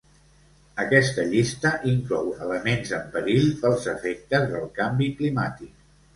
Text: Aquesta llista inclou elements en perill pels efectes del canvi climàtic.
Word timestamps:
Aquesta 0.83 1.25
llista 1.33 1.73
inclou 1.91 2.31
elements 2.47 2.95
en 3.01 3.05
perill 3.17 3.47
pels 3.61 3.87
efectes 3.95 4.51
del 4.57 4.67
canvi 4.81 5.13
climàtic. 5.23 5.73